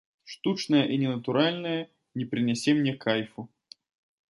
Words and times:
Штучнае 0.31 0.79
і 0.95 0.97
ненатуральнае 1.01 1.75
не 2.21 2.25
прынясе 2.33 2.77
мне 2.81 2.97
кайфу. 3.07 3.49